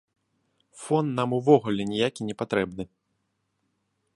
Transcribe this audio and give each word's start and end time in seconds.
Фон 0.83 1.05
нам 1.19 1.35
увогуле 1.39 1.83
ніякі 1.91 2.21
не 2.31 2.35
патрэбны. 2.43 2.83